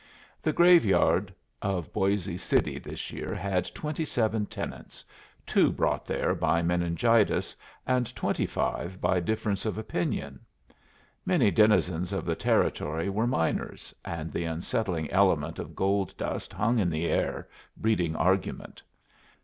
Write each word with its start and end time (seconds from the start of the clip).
The 0.41 0.51
graveyard 0.51 1.31
of 1.61 1.93
Boisé 1.93 2.39
City 2.39 2.79
this 2.79 3.11
year 3.11 3.35
had 3.35 3.69
twenty 3.75 4.03
seven 4.03 4.47
tenants, 4.47 5.05
two 5.45 5.71
brought 5.71 6.07
there 6.07 6.33
by 6.33 6.63
meningitis, 6.63 7.55
and 7.85 8.11
twenty 8.15 8.47
five 8.47 8.99
by 8.99 9.19
difference 9.19 9.63
of 9.63 9.77
opinion. 9.77 10.39
Many 11.23 11.51
denizens 11.51 12.13
of 12.13 12.25
the 12.25 12.33
Territory 12.35 13.09
were 13.11 13.27
miners, 13.27 13.93
and 14.03 14.31
the 14.31 14.45
unsettling 14.45 15.07
element 15.11 15.59
of 15.59 15.75
gold 15.75 16.17
dust 16.17 16.51
hung 16.51 16.79
in 16.79 16.89
the 16.89 17.05
air, 17.05 17.47
breeding 17.77 18.15
argument. 18.15 18.81